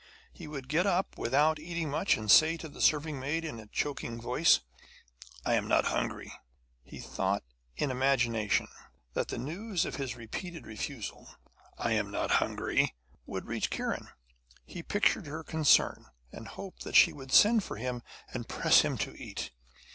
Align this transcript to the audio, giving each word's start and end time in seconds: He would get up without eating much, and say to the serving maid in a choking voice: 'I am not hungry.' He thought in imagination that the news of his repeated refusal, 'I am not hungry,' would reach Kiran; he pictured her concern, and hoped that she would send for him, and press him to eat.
He 0.33 0.47
would 0.47 0.67
get 0.67 0.87
up 0.87 1.15
without 1.19 1.59
eating 1.59 1.91
much, 1.91 2.17
and 2.17 2.31
say 2.31 2.57
to 2.57 2.67
the 2.67 2.81
serving 2.81 3.19
maid 3.19 3.45
in 3.45 3.59
a 3.59 3.67
choking 3.67 4.19
voice: 4.19 4.61
'I 5.45 5.53
am 5.53 5.67
not 5.67 5.85
hungry.' 5.93 6.33
He 6.81 6.97
thought 6.97 7.43
in 7.77 7.91
imagination 7.91 8.67
that 9.13 9.27
the 9.27 9.37
news 9.37 9.85
of 9.85 9.97
his 9.97 10.15
repeated 10.15 10.65
refusal, 10.65 11.29
'I 11.77 11.91
am 11.91 12.09
not 12.09 12.31
hungry,' 12.41 12.95
would 13.27 13.45
reach 13.45 13.69
Kiran; 13.69 14.07
he 14.65 14.81
pictured 14.81 15.27
her 15.27 15.43
concern, 15.43 16.07
and 16.31 16.47
hoped 16.47 16.83
that 16.83 16.95
she 16.95 17.13
would 17.13 17.31
send 17.31 17.63
for 17.63 17.77
him, 17.77 18.01
and 18.33 18.49
press 18.49 18.81
him 18.81 18.97
to 18.97 19.15
eat. 19.15 19.51